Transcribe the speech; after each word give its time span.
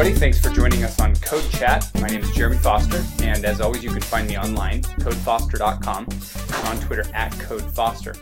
everybody. 0.00 0.18
Thanks 0.18 0.40
for 0.40 0.48
joining 0.48 0.82
us 0.82 0.98
on 0.98 1.14
Code 1.16 1.46
Chat. 1.50 1.90
My 2.00 2.06
name 2.06 2.22
is 2.22 2.30
Jeremy 2.30 2.56
Foster, 2.56 3.04
and 3.22 3.44
as 3.44 3.60
always, 3.60 3.84
you 3.84 3.90
can 3.90 4.00
find 4.00 4.26
me 4.26 4.38
online, 4.38 4.80
codefoster.com, 4.80 6.08
on 6.68 6.80
Twitter 6.80 7.04
at 7.12 7.32
CodeFoster. 7.32 8.16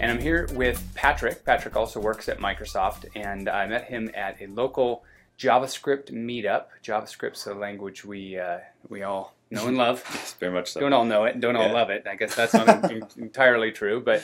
And 0.00 0.10
I'm 0.12 0.20
here 0.20 0.46
with 0.52 0.86
Patrick. 0.94 1.42
Patrick 1.46 1.76
also 1.76 1.98
works 1.98 2.28
at 2.28 2.40
Microsoft, 2.40 3.06
and 3.14 3.48
I 3.48 3.66
met 3.66 3.84
him 3.84 4.10
at 4.14 4.36
a 4.42 4.48
local 4.48 5.02
JavaScript 5.38 6.12
meetup. 6.12 6.64
JavaScript's 6.84 7.46
a 7.46 7.54
language 7.54 8.04
we 8.04 8.38
uh, 8.38 8.58
we 8.90 9.02
all 9.02 9.34
know 9.50 9.66
and 9.66 9.78
love. 9.78 10.04
Yes, 10.14 10.34
very 10.34 10.52
much 10.52 10.72
so. 10.72 10.80
Don't 10.80 10.92
all 10.92 11.06
know 11.06 11.24
it, 11.24 11.40
don't 11.40 11.56
all 11.56 11.68
Yeah. 11.68 11.72
love 11.72 11.88
it. 11.88 12.06
I 12.06 12.16
guess 12.16 12.34
that's 12.34 12.52
not 12.52 12.92
entirely 13.16 13.72
true, 13.72 14.02
but 14.04 14.22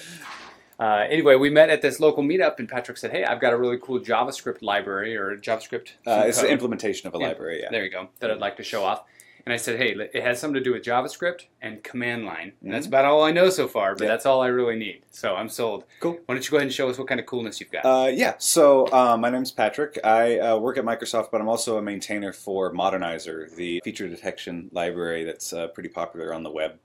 uh, 0.81 1.07
anyway, 1.11 1.37
we 1.37 1.51
met 1.51 1.69
at 1.71 1.83
this 1.83 2.01
local 2.01 2.23
meetup, 2.23 2.59
and 2.59 2.69
Patrick 2.69 2.97
said, 2.97 3.11
"Hey, 3.11 3.25
I've 3.25 3.41
got 3.41 3.53
a 3.53 3.57
really 3.57 3.79
cool 3.81 4.01
JavaScript 4.01 4.63
library 4.63 5.17
or 5.17 5.37
JavaScript." 5.37 5.91
Uh, 6.07 6.25
it's 6.27 6.39
code." 6.39 6.49
the 6.49 6.53
implementation 6.53 7.07
of 7.07 7.15
a 7.15 7.19
Yeah. 7.19 7.27
library. 7.29 7.61
Yeah. 7.63 7.69
There 7.71 7.85
you 7.85 7.91
go. 7.91 8.09
That 8.21 8.31
I'd 8.31 8.39
like 8.39 8.57
to 8.57 8.63
show 8.65 8.83
off. 8.85 9.05
And 9.47 9.55
I 9.55 9.57
said, 9.57 9.79
"Hey, 9.79 9.93
it 10.13 10.23
has 10.23 10.39
something 10.39 10.55
to 10.55 10.61
do 10.63 10.73
with 10.75 10.83
JavaScript 10.83 11.47
and 11.63 11.83
command 11.83 12.27
line. 12.27 12.53
And 12.63 12.73
that's 12.73 12.87
about 12.87 13.07
all 13.07 13.23
I 13.25 13.31
know 13.33 13.49
so 13.49 13.67
far, 13.69 13.95
but 13.95 14.01
Mm-hmm. 14.03 14.09
That's 14.09 14.27
all 14.27 14.43
I 14.43 14.49
really 14.49 14.77
need. 14.77 15.03
So 15.11 15.35
I'm 15.35 15.49
sold. 15.49 15.85
Cool. 16.01 16.19
Why 16.27 16.35
don't 16.35 16.45
you 16.45 16.51
go 16.51 16.59
ahead 16.59 16.67
and 16.67 16.75
show 16.75 16.91
us 16.91 16.99
what 16.99 17.09
kind 17.09 17.19
of 17.19 17.25
coolness 17.27 17.59
you've 17.59 17.71
got? 17.73 17.85
Uh, 17.87 18.09
yeah. 18.09 18.35
So 18.39 18.87
uh, 18.93 19.17
my 19.17 19.31
name's 19.31 19.51
Patrick. 19.51 19.99
I 20.05 20.39
uh, 20.39 20.59
work 20.59 20.77
at 20.77 20.85
Microsoft, 20.85 21.31
but 21.33 21.41
I'm 21.41 21.49
also 21.49 21.79
a 21.79 21.83
maintainer 21.83 22.35
for 22.35 22.73
Modernizr, 22.75 23.55
the 23.57 23.81
feature 23.83 24.09
detection 24.09 24.69
library 24.73 25.25
that's 25.25 25.55
uh, 25.55 25.69
pretty 25.69 25.89
popular 25.89 26.35
on 26.35 26.43
the 26.43 26.51
web. 26.51 26.79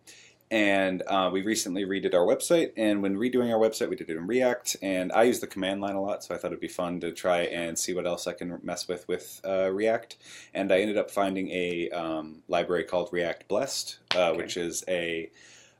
And 0.51 1.01
uh, 1.07 1.31
we 1.33 1.41
recently 1.41 1.85
redid 1.85 2.13
our 2.13 2.25
website, 2.25 2.71
and 2.77 3.01
when 3.01 3.15
redoing 3.17 3.51
our 3.51 3.59
website, 3.59 3.89
we 3.89 3.95
did 3.95 4.09
it 4.11 4.17
in 4.17 4.27
React. 4.27 4.77
And 4.81 5.11
I 5.11 5.23
use 5.23 5.39
the 5.39 5.47
command 5.47 5.81
line 5.81 5.95
a 5.95 6.01
lot, 6.01 6.23
so 6.23 6.35
I 6.35 6.37
thought 6.37 6.47
it'd 6.51 6.59
be 6.59 6.67
fun 6.67 6.99
to 6.99 7.11
try 7.11 7.41
and 7.41 7.77
see 7.79 7.93
what 7.95 8.05
else 8.05 8.27
I 8.27 8.33
can 8.33 8.59
mess 8.61 8.87
with 8.87 9.07
with 9.07 9.41
uh, 9.43 9.71
React. 9.71 10.17
And 10.53 10.71
I 10.71 10.81
ended 10.81 10.97
up 10.97 11.09
finding 11.09 11.49
a 11.49 11.89
um, 11.89 12.43
library 12.47 12.83
called 12.83 13.09
React 13.11 13.47
Blessed, 13.47 13.97
uh, 14.15 14.29
Okay. 14.29 14.37
which 14.37 14.55
is 14.55 14.83
a 14.87 15.31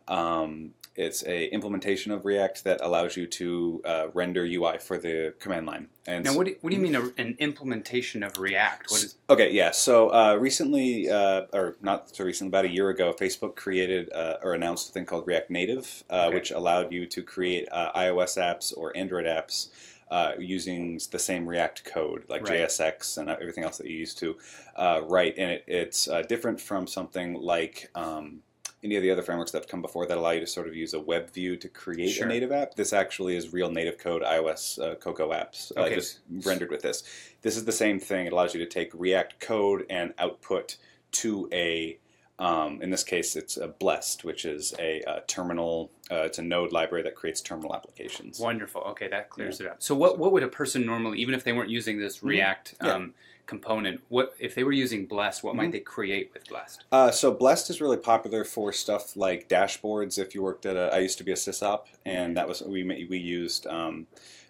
um, 0.07 0.73
it's 0.95 1.23
a 1.25 1.47
implementation 1.53 2.11
of 2.11 2.25
React 2.25 2.63
that 2.63 2.81
allows 2.81 3.17
you 3.17 3.27
to 3.27 3.81
uh, 3.83 4.07
render 4.13 4.43
UI 4.43 4.77
for 4.77 4.97
the 4.97 5.33
command 5.39 5.65
line. 5.65 5.88
And 6.07 6.23
now, 6.23 6.35
what 6.35 6.45
do, 6.45 6.55
what 6.61 6.69
do 6.69 6.75
you 6.75 6.81
mean 6.81 6.95
a, 6.95 7.09
an 7.17 7.35
implementation 7.39 8.23
of 8.23 8.38
React? 8.38 8.91
What 8.91 9.03
is 9.03 9.16
Okay, 9.29 9.51
yeah. 9.51 9.71
So 9.71 10.09
uh, 10.13 10.35
recently, 10.35 11.09
uh, 11.09 11.43
or 11.51 11.75
not 11.81 12.16
so 12.16 12.23
recently, 12.23 12.49
about 12.49 12.66
a 12.66 12.69
year 12.69 12.89
ago, 12.89 13.13
Facebook 13.19 13.55
created 13.55 14.11
uh, 14.13 14.38
or 14.41 14.53
announced 14.53 14.89
a 14.89 14.93
thing 14.93 15.05
called 15.05 15.27
React 15.27 15.51
Native, 15.51 16.03
uh, 16.09 16.25
Okay. 16.25 16.35
which 16.35 16.51
allowed 16.51 16.91
you 16.93 17.05
to 17.07 17.21
create 17.21 17.67
uh, 17.71 17.91
iOS 17.93 18.38
apps 18.38 18.75
or 18.75 18.95
Android 18.95 19.25
apps 19.25 19.69
uh, 20.09 20.33
using 20.39 20.99
the 21.11 21.19
same 21.19 21.47
React 21.47 21.83
code, 21.85 22.23
like 22.29 22.47
Right. 22.47 22.61
JSX 22.61 23.17
and 23.17 23.29
everything 23.29 23.63
else 23.63 23.77
that 23.79 23.88
you 23.88 23.97
used 23.97 24.17
to 24.19 24.38
uh, 24.75 25.01
write. 25.03 25.35
And 25.38 25.51
it, 25.51 25.63
it's 25.67 26.07
uh, 26.07 26.21
different 26.21 26.61
from 26.61 26.88
something 26.88 27.33
like. 27.33 27.89
Um, 27.95 28.41
any 28.86 28.95
of 28.95 29.02
the 29.03 29.11
other 29.11 29.23
frameworks 29.23 29.52
that 29.52 29.64
have 29.64 29.67
come 29.67 29.81
before 29.81 30.05
that 30.05 30.17
allow 30.17 30.30
you 30.31 30.39
to 30.39 30.47
sort 30.47 30.67
of 30.67 30.75
use 30.75 30.94
a 30.94 31.00
web 31.00 31.30
view 31.31 31.58
to 31.58 31.67
create 31.67 32.09
Sure. 32.11 32.25
a 32.25 32.30
native 32.30 32.52
app. 32.52 32.75
This 32.75 32.94
actually 32.94 33.36
is 33.36 33.52
real 33.52 33.69
native 33.72 33.97
code 33.97 34.22
iOS 34.22 34.80
uh, 34.80 34.95
Cocoa 34.95 35.31
apps, 35.31 35.75
uh, 35.75 35.81
Okay. 35.81 35.95
just 35.95 36.19
rendered 36.30 36.69
with 36.69 36.81
this. 36.83 37.03
This 37.41 37.58
is 37.58 37.66
the 37.66 37.72
same 37.72 38.00
thing. 38.00 38.28
It 38.28 38.33
allows 38.33 38.53
you 38.53 38.59
to 38.59 38.69
take 38.69 38.91
React 38.94 39.39
code 39.39 39.86
and 39.89 40.13
output 40.19 40.78
to 41.13 41.50
a, 41.52 41.97
um, 42.38 42.81
in 42.81 42.91
this 42.91 43.03
case, 43.03 43.36
it's 43.36 43.58
a 43.58 43.67
Blessed, 43.67 44.23
which 44.23 44.45
is 44.45 44.73
a, 44.78 45.02
uh 45.03 45.19
terminal. 45.28 45.91
Uh, 46.11 46.17
it's 46.23 46.38
a 46.38 46.44
Node 46.44 46.72
library 46.72 47.02
that 47.03 47.16
creates 47.16 47.41
terminal 47.41 47.73
applications. 47.75 48.39
wonderful? 48.39 48.81
Okay, 48.81 49.08
that 49.08 49.30
clears 49.31 49.59
it 49.59 49.66
up. 49.67 49.81
So, 49.81 49.95
what 49.95 50.19
what 50.19 50.31
would 50.31 50.44
a 50.44 50.47
person 50.47 50.86
normally, 50.86 51.19
even 51.19 51.33
if 51.33 51.44
they 51.44 51.53
weren't 51.53 51.72
using 51.72 51.97
this 51.97 52.22
React 52.22 52.75
Mm-hmm. 52.78 52.86
Yeah. 52.86 52.94
um, 52.94 53.13
component, 53.45 54.01
what 54.09 54.33
if 54.39 54.55
they 54.55 54.63
were 54.63 54.71
using 54.71 55.05
Blessed? 55.05 55.43
What 55.43 55.55
might 55.55 55.69
Mhm. 55.69 55.73
they 55.73 55.79
create 55.79 56.31
with 56.33 56.47
Blessed? 56.47 56.83
Uh, 56.91 57.11
so 57.11 57.31
Blessed 57.31 57.69
is 57.69 57.81
really 57.81 57.97
popular 57.97 58.44
for 58.44 58.72
stuff 58.73 59.16
like 59.16 59.47
dashboards. 59.50 60.17
If 60.17 60.33
you 60.35 60.41
worked 60.41 60.66
at 60.66 60.75
a, 60.75 60.94
I 60.94 61.00
used 61.00 61.17
to 61.19 61.23
be 61.23 61.31
a 61.31 61.35
sysop, 61.35 61.85
and 62.05 62.35
that 62.38 62.47
was 62.47 62.61
we 62.61 62.84
we 62.84 63.17
used 63.17 63.67
um, 63.67 64.07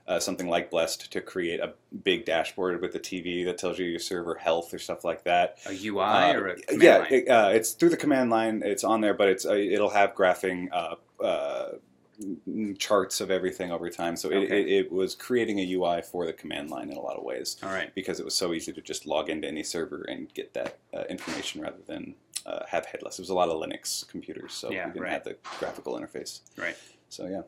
uh, 0.08 0.20
something 0.20 0.48
like 0.48 0.70
Blessed 0.70 1.12
to 1.12 1.20
create 1.22 1.60
a 1.60 1.74
big 2.04 2.26
dashboard 2.26 2.80
with 2.82 2.94
a 2.96 3.00
TV 3.00 3.44
that 3.46 3.58
tells 3.58 3.80
you 3.80 3.86
your 3.86 4.00
server 4.00 4.36
health 4.36 4.74
or 4.74 4.78
stuff 4.80 5.04
like 5.04 5.24
that. 5.24 5.58
A 5.66 5.74
UI 5.74 6.04
Uh, 6.04 6.34
or 6.40 6.48
a 6.50 6.56
yeah, 6.78 7.06
it, 7.10 7.28
uh, 7.28 7.50
it's 7.52 7.72
through 7.72 7.90
the 7.90 7.98
command 7.98 8.30
line. 8.30 8.62
It's 8.64 8.84
on 8.84 9.02
there, 9.02 9.14
but 9.16 9.30
it's 9.30 9.46
uh, 9.46 9.54
it'll 9.56 9.90
have 9.90 10.14
graphing 10.14 10.68
uh, 10.72 10.96
uh, 11.24 11.72
charts 12.78 13.22
of 13.22 13.32
everything 13.32 13.72
over 13.72 13.90
time. 13.90 14.16
So 14.16 14.30
it, 14.30 14.36
Okay. 14.38 14.62
it, 14.62 14.86
it 14.86 14.92
was 14.92 15.16
creating 15.16 15.60
a 15.60 15.74
UI 15.74 16.02
for 16.02 16.26
the 16.26 16.34
command 16.34 16.70
line 16.70 16.90
in 16.90 16.98
a 16.98 17.02
lot 17.02 17.18
of 17.18 17.24
ways 17.24 17.58
All 17.64 17.70
right. 17.70 17.94
because 17.96 18.20
it 18.20 18.26
was 18.26 18.36
so 18.36 18.54
easy 18.54 18.72
to 18.74 18.82
just 18.82 19.06
log 19.06 19.30
into 19.30 19.48
any 19.48 19.64
server 19.64 20.04
and 20.08 20.34
get 20.34 20.54
that 20.54 20.78
uh, 20.94 21.04
information 21.10 21.62
rather 21.62 21.82
than 21.88 22.16
uh, 22.46 22.66
have 22.68 22.86
headless. 22.86 23.18
It 23.20 23.24
was 23.24 23.30
a 23.30 23.34
lot 23.36 23.50
of 23.50 23.56
Linux 23.62 24.08
computers, 24.08 24.54
so 24.54 24.72
Yeah, 24.72 24.86
we 24.88 24.94
didn't 24.94 25.04
right. 25.04 25.12
have 25.14 25.24
the 25.24 25.38
graphical 25.60 26.00
interface. 26.00 26.42
Right. 26.58 26.78
So 27.10 27.28
yeah. 27.28 27.42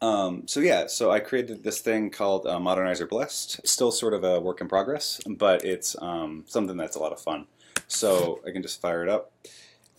Um, 0.00 0.48
so 0.48 0.58
yeah, 0.58 0.88
so 0.88 1.12
I 1.12 1.20
created 1.20 1.62
this 1.62 1.78
thing 1.80 2.10
called 2.10 2.44
uh, 2.46 2.58
Modernizr 2.58 3.08
Blessed. 3.08 3.60
It's 3.60 3.70
still 3.70 3.92
sort 3.92 4.14
of 4.14 4.24
a 4.24 4.40
work 4.40 4.60
in 4.60 4.68
progress, 4.68 5.20
but 5.26 5.64
it's 5.64 5.94
um, 6.02 6.44
something 6.48 6.76
that's 6.76 6.96
a 6.96 6.98
lot 6.98 7.12
of 7.12 7.20
fun. 7.20 7.46
So 7.86 8.40
I 8.46 8.50
can 8.50 8.62
just 8.62 8.80
fire 8.80 9.04
it 9.04 9.08
up, 9.08 9.32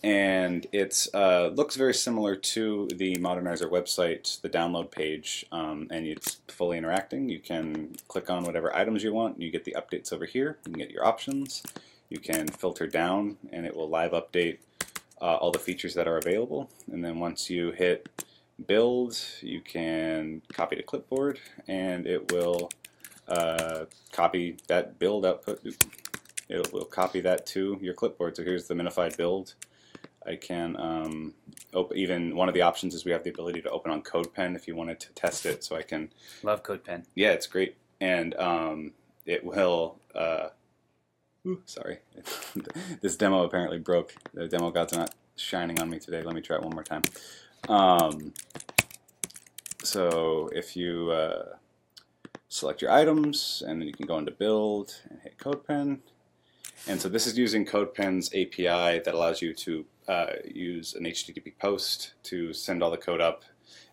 and 0.04 0.66
it 0.70 1.08
uh, 1.14 1.46
looks 1.46 1.76
very 1.76 1.94
similar 1.94 2.36
to 2.36 2.86
the 2.94 3.16
Modernizr 3.16 3.70
website, 3.70 4.38
the 4.42 4.50
download 4.50 4.90
page, 4.90 5.46
um, 5.50 5.88
and 5.90 6.06
it's 6.06 6.40
fully 6.48 6.76
interacting. 6.76 7.30
You 7.30 7.38
can 7.38 7.96
click 8.06 8.28
on 8.28 8.44
whatever 8.44 8.76
items 8.76 9.02
you 9.02 9.14
want, 9.14 9.36
and 9.36 9.42
you 9.42 9.50
get 9.50 9.64
the 9.64 9.74
updates 9.78 10.12
over 10.12 10.26
here. 10.26 10.58
You 10.66 10.72
can 10.72 10.78
get 10.78 10.90
your 10.90 11.06
options. 11.06 11.62
You 12.10 12.18
can 12.18 12.48
filter 12.48 12.86
down, 12.86 13.38
and 13.50 13.64
it 13.64 13.74
will 13.74 13.88
live 13.88 14.12
update 14.12 14.58
uh, 15.22 15.36
all 15.36 15.50
the 15.50 15.58
features 15.58 15.94
that 15.94 16.06
are 16.06 16.18
available. 16.18 16.68
And 16.92 17.02
then 17.02 17.18
once 17.18 17.48
you 17.48 17.70
hit 17.70 18.06
build, 18.66 19.18
you 19.40 19.62
can 19.62 20.42
copy 20.52 20.76
to 20.76 20.82
clipboard, 20.82 21.40
and 21.66 22.06
it 22.06 22.30
will 22.30 22.68
uh, 23.26 23.86
copy 24.12 24.58
that 24.66 24.98
build 24.98 25.24
output. 25.24 25.64
It 26.50 26.72
will 26.74 26.84
copy 26.84 27.22
that 27.22 27.46
to 27.46 27.78
your 27.80 27.94
clipboard. 27.94 28.36
So 28.36 28.42
here's 28.42 28.68
the 28.68 28.74
minified 28.74 29.16
build. 29.16 29.54
I 30.26 30.36
can 30.36 30.76
um, 30.76 31.34
op- 31.74 31.94
even 31.94 32.34
one 32.36 32.48
of 32.48 32.54
the 32.54 32.62
options 32.62 32.94
is 32.94 33.04
we 33.04 33.10
have 33.12 33.24
the 33.24 33.30
ability 33.30 33.62
to 33.62 33.70
open 33.70 33.90
on 33.90 34.02
CodePen 34.02 34.56
if 34.56 34.66
you 34.66 34.74
wanted 34.74 35.00
to 35.00 35.12
test 35.12 35.44
it. 35.46 35.62
So 35.64 35.76
I 35.76 35.82
can 35.82 36.10
Love 36.42 36.62
CodePen. 36.62 37.04
yeah, 37.14 37.30
it's 37.32 37.46
great, 37.46 37.76
and 38.00 38.34
um, 38.36 38.92
it 39.26 39.44
will. 39.44 39.98
Uh, 40.14 40.48
ooh, 41.46 41.60
sorry, 41.66 41.98
this 43.00 43.16
demo 43.16 43.44
apparently 43.44 43.78
broke. 43.78 44.14
The 44.32 44.48
demo 44.48 44.70
gods 44.70 44.92
are 44.94 45.00
not 45.00 45.14
shining 45.36 45.80
on 45.80 45.90
me 45.90 45.98
today. 45.98 46.22
Let 46.22 46.34
me 46.34 46.40
try 46.40 46.56
it 46.56 46.62
one 46.62 46.74
more 46.74 46.84
time. 46.84 47.02
Um, 47.68 48.32
so 49.82 50.48
if 50.52 50.76
you 50.76 51.10
uh, 51.10 51.56
select 52.48 52.80
your 52.82 52.90
items, 52.90 53.62
and 53.66 53.80
then 53.80 53.86
you 53.88 53.94
can 53.94 54.06
go 54.06 54.18
into 54.18 54.30
Build 54.32 55.00
and 55.10 55.20
hit 55.20 55.38
CodePen. 55.38 55.98
And 56.86 57.00
so 57.00 57.08
this 57.08 57.26
is 57.26 57.38
using 57.38 57.64
CodePen's 57.64 58.28
API 58.34 59.00
that 59.04 59.14
allows 59.14 59.40
you 59.40 59.54
to 59.54 59.84
uh, 60.08 60.26
use 60.44 60.94
an 60.94 61.04
HTTP 61.04 61.52
post 61.58 62.12
to 62.24 62.52
send 62.52 62.82
all 62.82 62.90
the 62.90 62.96
code 62.96 63.20
up 63.20 63.42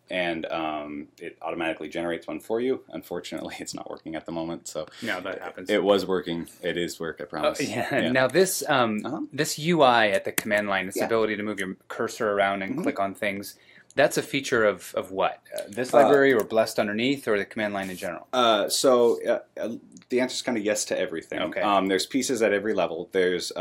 and 0.09 0.45
um, 0.47 1.07
it 1.19 1.37
automatically 1.41 1.87
generates 1.87 2.27
one 2.27 2.39
for 2.41 2.59
you. 2.59 2.81
Unfortunately, 2.89 3.55
it's 3.59 3.73
not 3.73 3.89
working 3.89 4.15
at 4.15 4.25
the 4.25 4.31
moment. 4.33 4.67
So 4.67 4.87
No, 5.01 5.21
that 5.21 5.39
happens. 5.41 5.69
it 5.69 5.81
was 5.81 6.05
working. 6.05 6.47
It 6.61 6.77
is 6.77 6.99
work. 6.99 7.17
I 7.21 7.23
Oh, 7.23 7.27
promise. 7.27 7.61
yeah. 7.61 8.09
Now 8.11 8.27
this 8.27 8.61
um, 8.67 9.01
Uh-huh. 9.05 9.21
this 9.31 9.57
UI 9.57 10.11
at 10.11 10.25
the 10.25 10.33
command 10.33 10.67
line, 10.67 10.85
this 10.87 10.97
Yeah. 10.97 11.05
ability 11.05 11.37
to 11.37 11.43
move 11.43 11.59
your 11.59 11.77
cursor 11.87 12.31
around 12.31 12.61
and 12.61 12.75
Mhm. 12.79 12.83
click 12.83 12.99
on 12.99 13.13
things, 13.15 13.55
that's 13.95 14.17
a 14.17 14.21
feature 14.21 14.65
of, 14.65 14.93
of 14.95 15.11
what? 15.11 15.39
Uh, 15.55 15.61
this 15.69 15.93
Uh, 15.93 15.97
library 15.99 16.33
or 16.33 16.43
Blessed 16.43 16.77
underneath 16.79 17.25
or 17.27 17.37
the 17.37 17.45
command 17.45 17.73
line 17.73 17.89
in 17.89 17.95
general? 17.95 18.27
Uh, 18.33 18.67
so 18.67 19.17
uh, 19.25 19.39
uh, 19.57 19.75
the 20.09 20.19
answer 20.19 20.33
is 20.33 20.41
kind 20.41 20.57
of 20.57 20.63
yes 20.65 20.83
to 20.85 20.99
everything. 20.99 21.39
Okay. 21.39 21.61
Um, 21.61 21.87
there's 21.87 22.05
pieces 22.05 22.41
at 22.41 22.51
every 22.51 22.73
level. 22.73 23.07
There's 23.13 23.51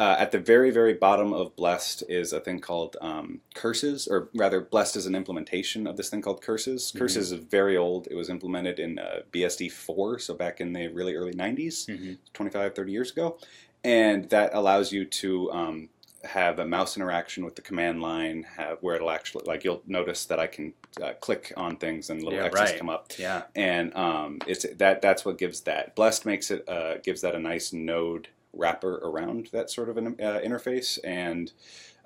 uh, 0.00 0.16
at 0.18 0.32
the 0.32 0.38
very 0.38 0.70
very 0.70 0.94
bottom 0.94 1.32
of 1.34 1.54
Blessed 1.56 2.04
is 2.08 2.32
a 2.32 2.40
thing 2.40 2.58
called 2.58 2.96
um, 3.02 3.40
curses, 3.54 4.08
or 4.08 4.30
rather, 4.34 4.58
Blessed 4.60 4.96
is 4.96 5.04
an 5.04 5.14
implementation 5.14 5.86
of 5.86 5.98
this 5.98 6.08
thing 6.08 6.22
called 6.22 6.40
curses. 6.40 6.90
Mhm. 6.94 6.98
Curses 7.00 7.32
is 7.32 7.38
very 7.38 7.76
old. 7.76 8.08
It 8.10 8.14
was 8.14 8.30
implemented 8.30 8.78
in 8.80 8.98
uh, 8.98 9.20
BSD 9.30 9.70
4, 9.70 10.18
so 10.18 10.32
back 10.32 10.58
in 10.58 10.72
the 10.72 10.88
really 10.88 11.14
early 11.14 11.34
90s. 11.34 11.86
hmm 11.86 12.14
25, 12.32 12.74
30 12.74 12.92
years 12.92 13.10
ago. 13.10 13.36
And 13.84 14.28
that 14.30 14.50
allows 14.54 14.90
you 14.90 15.04
to 15.04 15.52
um, 15.52 15.88
have 16.24 16.58
a 16.58 16.64
mouse 16.66 16.96
interaction 16.96 17.44
with 17.44 17.56
the 17.56 17.62
command 17.62 18.00
line, 18.00 18.46
have 18.56 18.78
where 18.80 18.94
it'll 18.96 19.10
actually, 19.10 19.44
like 19.46 19.64
you'll 19.64 19.82
notice 19.86 20.24
that 20.26 20.38
I 20.40 20.46
can 20.46 20.72
uh, 21.02 21.12
click 21.20 21.52
on 21.58 21.76
things 21.76 22.08
and 22.08 22.22
little 22.22 22.38
Yeah, 22.38 22.46
X's 22.46 22.60
right. 22.60 22.78
come 22.78 22.88
up. 22.88 23.12
Yeah. 23.18 23.42
And 23.54 23.94
um, 23.94 24.38
it's 24.46 24.64
that 24.76 25.02
that's 25.02 25.24
what 25.26 25.36
gives 25.36 25.60
that. 25.62 25.94
Blessed 25.94 26.24
makes 26.24 26.50
it, 26.50 26.66
uh, 26.66 26.98
gives 27.04 27.20
that 27.20 27.34
a 27.34 27.38
nice 27.38 27.72
node 27.74 28.28
wrapper 28.52 28.96
around 28.98 29.48
that 29.52 29.70
sort 29.70 29.88
of 29.88 29.96
an 29.96 30.08
uh, 30.20 30.40
interface 30.44 30.98
and 31.04 31.52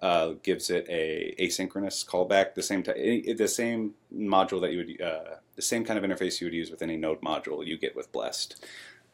uh, 0.03 0.33
gives 0.43 0.69
it 0.71 0.87
a 0.89 1.35
asynchronous 1.41 2.05
callback, 2.07 2.55
the 2.55 2.63
same 2.63 2.83
ti- 2.83 3.33
the 3.33 3.49
same 3.49 3.95
module 4.15 4.61
that 4.61 4.73
you 4.73 4.79
would, 4.79 5.01
uh, 5.01 5.37
the 5.57 5.63
same 5.63 5.85
kind 5.85 5.99
of 6.03 6.05
interface 6.05 6.41
you 6.41 6.47
would 6.47 6.55
use 6.55 6.71
with 6.71 6.83
any 6.83 6.97
node 6.97 7.21
module 7.23 7.65
you 7.67 7.79
get 7.79 7.97
with 7.97 8.11
Blessed. 8.13 8.65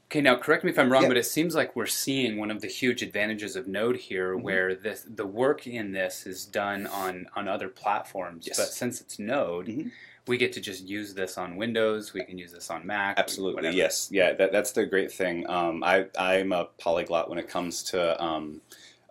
Okay, 0.06 0.20
now 0.20 0.34
correct 0.36 0.64
me 0.64 0.72
if 0.72 0.78
I'm 0.78 0.90
wrong, 0.90 1.02
Yeah. 1.02 1.08
but 1.08 1.16
it 1.16 1.26
seems 1.26 1.54
like 1.54 1.76
we're 1.76 1.86
seeing 1.86 2.36
one 2.36 2.50
of 2.50 2.60
the 2.62 2.66
huge 2.66 3.00
advantages 3.00 3.54
of 3.54 3.68
Node 3.68 3.96
here, 3.96 4.34
Mhm. 4.36 4.42
where 4.42 4.74
this 4.74 5.06
the 5.08 5.26
work 5.26 5.68
in 5.68 5.92
this 5.92 6.26
is 6.26 6.44
done 6.44 6.88
on 6.88 7.28
on 7.36 7.46
other 7.46 7.68
platforms. 7.68 8.48
Yes. 8.48 8.56
But 8.58 8.68
since 8.70 9.00
it's 9.00 9.20
Node, 9.20 9.66
Mhm. 9.68 9.92
We 10.26 10.36
get 10.36 10.52
to 10.54 10.60
just 10.60 10.84
use 10.86 11.14
this 11.14 11.38
on 11.38 11.56
Windows. 11.56 12.12
We 12.12 12.24
can 12.24 12.38
use 12.38 12.52
this 12.52 12.70
on 12.70 12.86
Mac. 12.86 13.18
Absolutely, 13.18 13.54
whatever. 13.56 13.76
yes, 13.76 14.08
yeah. 14.12 14.32
That, 14.32 14.52
that's 14.52 14.72
the 14.72 14.86
great 14.86 15.10
thing. 15.10 15.48
Um, 15.48 15.82
I 15.82 16.06
I'm 16.18 16.52
a 16.52 16.66
polyglot 16.78 17.28
when 17.28 17.38
it 17.38 17.48
comes 17.48 17.82
to 17.84 18.22
um, 18.22 18.60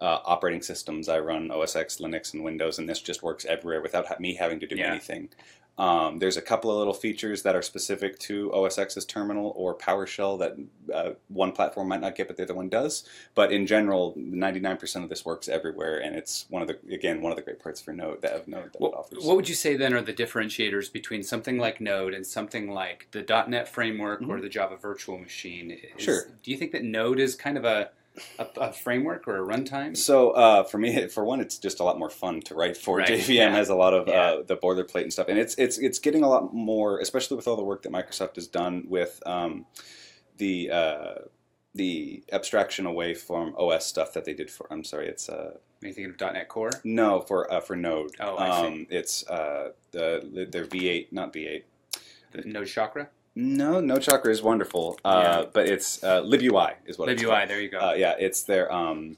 uh, 0.01 0.19
operating 0.25 0.61
systems. 0.61 1.09
I 1.09 1.19
run 1.19 1.51
OS 1.51 1.75
X, 1.75 1.97
Linux, 1.97 2.33
and 2.33 2.44
Windows, 2.44 2.79
and 2.79 2.88
this 2.88 3.01
just 3.01 3.21
works 3.23 3.45
everywhere 3.45 3.81
without 3.81 4.07
ha- 4.07 4.15
me 4.19 4.35
having 4.35 4.59
to 4.61 4.67
do 4.67 4.75
Yeah. 4.75 4.91
anything. 4.91 5.29
Um, 5.80 6.20
there's 6.20 6.36
a 6.36 6.42
couple 6.42 6.70
of 6.70 6.78
little 6.78 6.94
features 6.94 7.42
that 7.44 7.56
are 7.56 7.62
specific 7.62 8.20
to 8.20 8.54
OS 8.54 8.78
X's 8.78 9.06
terminal 9.06 9.54
or 9.56 9.74
PowerShell 9.78 10.38
that 10.40 10.58
uh, 10.94 11.14
one 11.30 11.54
platform 11.54 11.88
might 11.88 12.02
not 12.02 12.16
get, 12.16 12.28
but 12.28 12.36
the 12.36 12.44
other 12.44 12.54
one 12.54 12.68
does. 12.68 13.06
But 13.34 13.54
in 13.54 13.66
general, 13.66 14.14
99% 14.18 15.04
of 15.04 15.10
this 15.10 15.24
works 15.24 15.48
everywhere, 15.48 15.98
and 16.00 16.18
it's 16.18 16.46
one 16.50 16.62
of 16.62 16.68
the 16.68 16.78
again 16.94 17.22
one 17.22 17.31
of 17.31 17.38
the 17.38 17.42
great 17.42 17.60
parts 17.60 17.80
for 17.80 17.94
Node 17.94 18.22
that 18.24 18.34
of 18.34 18.48
Node 18.48 18.66
that 18.74 18.76
it 18.76 18.81
What, 18.81 18.94
offers. 18.94 19.24
what 19.24 19.38
would 19.38 19.48
you 19.48 19.56
say 19.56 19.78
then 19.78 19.94
are 19.94 20.02
the 20.02 20.14
differentiators 20.14 20.92
between 20.92 21.24
something 21.24 21.58
like 21.58 21.80
Node 21.80 22.14
and 22.14 22.28
something 22.28 22.70
like 22.72 23.08
the 23.12 23.24
.NET 23.48 23.70
framework 23.70 24.22
or 24.22 24.38
Mhm. 24.38 24.42
the 24.42 24.50
Java 24.50 24.76
Virtual 24.76 25.18
Machine? 25.18 25.72
Is- 25.72 26.04
Sure. 26.04 26.28
Do 26.44 26.52
you 26.52 26.58
think 26.58 26.74
that 26.74 26.84
Node 26.84 27.20
is 27.22 27.36
kind 27.36 27.58
of 27.58 27.64
a 27.64 27.92
a, 28.38 28.48
a 28.57 28.74
framework 28.74 29.27
or 29.27 29.38
a 29.38 29.45
runtime? 29.57 29.95
So 29.98 30.31
uh, 30.31 30.63
for 30.63 30.77
me, 30.77 31.07
for 31.16 31.24
one, 31.25 31.39
it's 31.42 31.57
just 31.57 31.80
a 31.80 31.83
lot 31.83 31.98
more 32.00 32.10
fun 32.10 32.42
to 32.42 32.56
write 32.56 32.77
for. 32.77 32.98
Right, 32.98 33.07
JVM 33.10 33.27
yeah. 33.36 33.50
has 33.51 33.69
a 33.69 33.75
lot 33.75 33.94
of 33.94 34.07
Yeah. 34.07 34.13
uh, 34.21 34.44
the 34.44 34.56
boilerplate 34.57 35.04
and 35.04 35.13
stuff, 35.13 35.27
and 35.30 35.38
it's 35.39 35.56
it's 35.56 35.77
it's 35.77 36.00
getting 36.00 36.24
a 36.24 36.30
lot 36.30 36.54
more, 36.54 37.00
especially 37.00 37.38
with 37.38 37.48
all 37.48 37.56
the 37.56 37.63
work 37.63 37.83
that 37.83 37.92
Microsoft 37.92 38.36
has 38.36 38.48
done 38.48 38.86
with 38.88 39.21
um, 39.25 39.66
the 40.38 40.69
uh, 40.71 41.13
the 41.75 42.24
abstraction 42.31 42.86
away 42.86 43.13
from 43.13 43.54
OS 43.57 43.86
stuff 43.86 44.13
that 44.13 44.25
they 44.25 44.33
did 44.33 44.50
for. 44.50 44.68
I'm 44.71 44.83
sorry, 44.83 45.07
it's 45.07 45.30
uh, 45.30 45.54
Are 45.83 45.88
you 45.88 45.94
thinking 45.94 46.16
of 46.19 46.33
.NET 46.33 46.48
Core? 46.50 46.71
no 46.83 47.21
for 47.21 47.51
uh, 47.54 47.62
for 47.62 47.75
Node. 47.75 48.12
Oh, 48.19 48.38
I 48.38 48.62
see. 48.62 48.68
um, 48.68 48.88
It's 48.89 49.27
uh, 49.30 49.69
the 49.92 50.48
their 50.51 50.66
V8, 50.66 51.12
not 51.12 51.31
V8. 51.33 51.63
The 52.31 52.42
Node 52.44 52.68
Chakra? 52.68 53.10
No, 53.44 53.80
No 53.80 53.97
Chakra 54.00 54.31
is 54.31 54.41
wonderful, 54.44 55.00
uh, 55.06 55.21
Yeah. 55.24 55.45
but 55.53 55.68
it's 55.68 56.03
uh, 56.03 56.21
LibUI 56.24 56.74
is 56.86 56.97
what 56.97 57.07
it's 57.09 57.24
called. 57.24 57.33
LibUI, 57.36 57.47
there 57.47 57.62
you 57.62 57.69
go. 57.69 57.80
Uh, 57.80 57.94
yeah, 57.94 58.15
it's 58.19 58.44
their 58.44 58.71
um, 58.71 59.15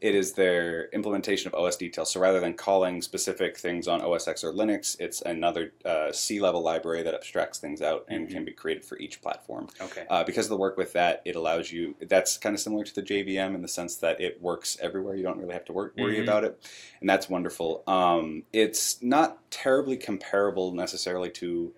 it 0.00 0.14
is 0.14 0.32
their 0.34 0.88
implementation 0.90 1.48
of 1.48 1.54
OS 1.54 1.76
details. 1.76 2.12
So 2.12 2.20
rather 2.20 2.38
than 2.38 2.52
calling 2.54 3.00
specific 3.00 3.56
things 3.56 3.88
on 3.88 4.00
OS 4.02 4.28
X 4.28 4.44
or 4.44 4.52
Linux, 4.52 4.96
it's 5.00 5.22
another 5.22 5.72
uh, 5.84 6.12
C 6.12 6.40
level 6.40 6.60
library 6.62 7.02
that 7.02 7.14
abstracts 7.14 7.58
things 7.58 7.80
out 7.80 8.04
and 8.08 8.28
Mhm. 8.28 8.32
can 8.32 8.44
be 8.44 8.52
created 8.52 8.84
for 8.84 8.96
each 8.98 9.20
platform. 9.22 9.68
okay. 9.80 10.04
Uh, 10.10 10.22
because 10.22 10.44
of 10.46 10.50
the 10.50 10.56
work 10.58 10.76
with 10.76 10.92
that, 10.92 11.22
it 11.24 11.34
allows 11.36 11.72
you. 11.72 11.96
That's 12.02 12.36
kind 12.36 12.54
of 12.54 12.60
similar 12.60 12.84
to 12.84 12.94
the 12.94 13.02
JVM 13.02 13.54
in 13.56 13.62
the 13.62 13.68
sense 13.68 13.96
that 13.96 14.20
it 14.20 14.40
works 14.42 14.76
everywhere. 14.80 15.14
You 15.16 15.22
don't 15.24 15.38
really 15.38 15.54
have 15.54 15.64
to 15.66 15.72
work, 15.72 15.94
worry 15.96 16.16
Mhm. 16.18 16.22
about 16.24 16.44
it, 16.44 16.60
and 17.00 17.08
that's 17.08 17.28
wonderful. 17.28 17.82
Um, 17.88 18.44
it's 18.52 19.02
not 19.02 19.50
terribly 19.50 19.96
comparable 19.96 20.72
necessarily 20.72 21.30
to 21.30 21.72